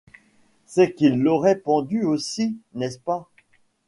C’est 0.65 0.95
qu’ils 0.95 1.19
l’auraient 1.21 1.59
pendue 1.59 2.01
aussi, 2.05 2.57
n’est-ce 2.73 2.97
pas? 2.97 3.29